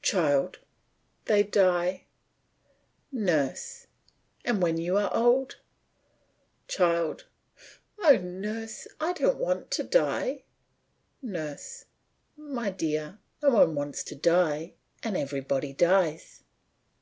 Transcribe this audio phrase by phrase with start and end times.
[0.00, 0.58] CHILD:
[1.26, 2.06] They die.
[3.12, 3.88] NURSE:
[4.42, 5.56] And when you are old?
[6.66, 7.26] CHILD:
[7.98, 8.86] Oh nurse!
[9.00, 10.44] I don't want to die!
[11.20, 11.84] NURSE:
[12.38, 16.42] My dear, no one wants to die, and everybody dies.